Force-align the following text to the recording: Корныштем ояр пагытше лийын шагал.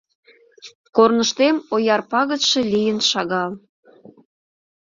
Корныштем 0.95 1.55
ояр 1.75 2.01
пагытше 2.11 2.59
лийын 2.71 2.99
шагал. 3.09 3.51